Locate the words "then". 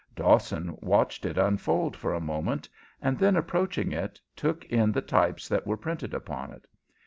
3.19-3.35